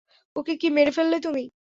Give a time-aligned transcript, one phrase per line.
[0.35, 1.43] ওকে কি মেরে ফেললে তুমি?